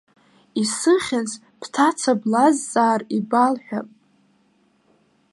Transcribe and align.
Исыхьыз, 0.61 1.31
бҭаца 1.59 2.11
блазҵаар, 2.21 3.01
ибалҳәап. 3.17 3.87